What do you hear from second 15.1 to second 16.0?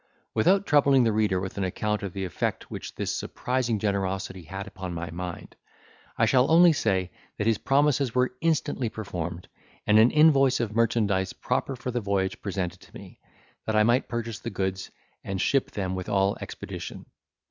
and ship them